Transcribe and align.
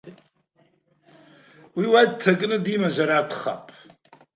Уи 1.77 1.85
уа 1.91 2.01
дҭакны 2.09 2.57
димазар 2.63 3.09
акәхап. 3.11 3.65